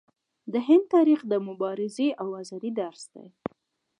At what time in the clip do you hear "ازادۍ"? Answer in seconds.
2.41-2.71